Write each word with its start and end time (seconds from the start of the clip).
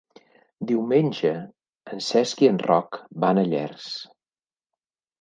Diumenge 0.71 1.33
en 1.97 2.03
Cesc 2.07 2.43
i 2.47 2.51
en 2.55 2.59
Roc 2.73 3.01
van 3.27 3.45
a 3.45 3.47
Llers. 3.55 3.89